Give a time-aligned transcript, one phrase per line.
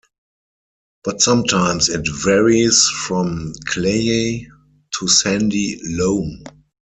[1.03, 4.47] But sometimes it varies from clayey
[4.97, 6.43] to sandy loam.